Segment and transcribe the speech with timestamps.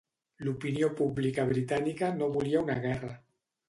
[0.47, 3.17] L'opinió pública britànica no volia una guerra.